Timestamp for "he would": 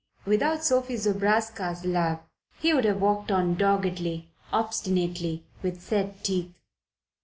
2.57-2.85